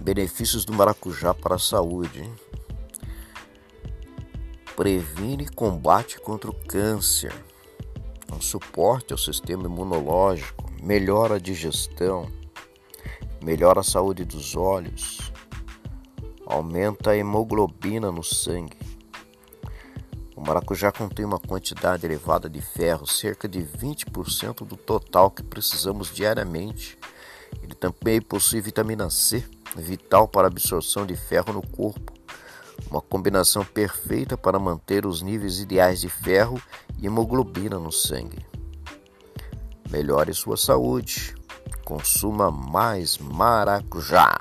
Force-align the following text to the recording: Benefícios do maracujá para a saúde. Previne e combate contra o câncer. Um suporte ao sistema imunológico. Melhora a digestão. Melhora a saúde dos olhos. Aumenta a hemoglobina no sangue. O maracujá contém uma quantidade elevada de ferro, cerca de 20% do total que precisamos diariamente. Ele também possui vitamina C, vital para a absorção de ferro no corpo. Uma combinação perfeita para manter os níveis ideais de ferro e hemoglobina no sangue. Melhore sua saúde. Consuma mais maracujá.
Benefícios 0.00 0.64
do 0.64 0.72
maracujá 0.72 1.34
para 1.34 1.56
a 1.56 1.58
saúde. 1.58 2.26
Previne 4.74 5.44
e 5.44 5.48
combate 5.48 6.18
contra 6.18 6.50
o 6.50 6.54
câncer. 6.54 7.34
Um 8.32 8.40
suporte 8.40 9.12
ao 9.12 9.18
sistema 9.18 9.66
imunológico. 9.66 10.64
Melhora 10.82 11.34
a 11.34 11.38
digestão. 11.38 12.26
Melhora 13.44 13.80
a 13.80 13.84
saúde 13.84 14.24
dos 14.24 14.56
olhos. 14.56 15.30
Aumenta 16.46 17.10
a 17.10 17.16
hemoglobina 17.16 18.10
no 18.10 18.24
sangue. 18.24 18.78
O 20.34 20.40
maracujá 20.40 20.90
contém 20.90 21.26
uma 21.26 21.38
quantidade 21.38 22.06
elevada 22.06 22.48
de 22.48 22.62
ferro, 22.62 23.06
cerca 23.06 23.46
de 23.46 23.60
20% 23.60 24.64
do 24.64 24.78
total 24.78 25.30
que 25.30 25.42
precisamos 25.42 26.10
diariamente. 26.10 26.98
Ele 27.62 27.74
também 27.74 28.22
possui 28.22 28.62
vitamina 28.62 29.10
C, 29.10 29.44
vital 29.76 30.28
para 30.28 30.46
a 30.46 30.50
absorção 30.50 31.06
de 31.06 31.16
ferro 31.16 31.52
no 31.52 31.66
corpo. 31.66 32.12
Uma 32.90 33.00
combinação 33.00 33.64
perfeita 33.64 34.36
para 34.36 34.58
manter 34.58 35.06
os 35.06 35.22
níveis 35.22 35.58
ideais 35.60 36.00
de 36.00 36.08
ferro 36.08 36.60
e 36.98 37.06
hemoglobina 37.06 37.78
no 37.78 37.92
sangue. 37.92 38.44
Melhore 39.90 40.32
sua 40.32 40.56
saúde. 40.56 41.34
Consuma 41.84 42.50
mais 42.50 43.18
maracujá. 43.18 44.36